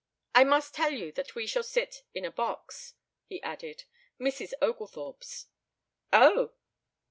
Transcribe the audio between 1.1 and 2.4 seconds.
that we shall sit in a